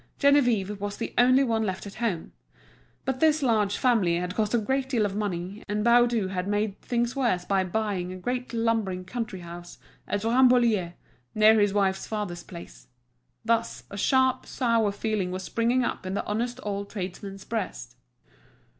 [0.19, 2.31] Geneviève was the only one left at home.
[3.05, 6.81] But this large family had cost a great deal of money, and Baudu had made
[6.81, 9.77] things worse by buying a great lumbering country house,
[10.07, 10.93] at Rambouillet,
[11.35, 12.87] near his wife's father's place.
[13.45, 17.95] Thus, a sharp, sour feeling was springing up in the honest old tradesman's breast.